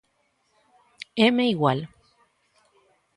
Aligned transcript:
Éme 1.25 1.45
igual. 1.53 1.79